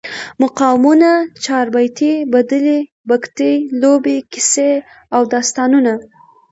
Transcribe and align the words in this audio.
مقامونه، 0.41 1.11
چاربیتې، 1.43 2.11
بدلې، 2.33 2.79
بګتی، 3.09 3.53
لوبې، 3.81 4.17
کیسې 4.31 4.71
او 5.15 5.21
داستانونه 5.33 5.93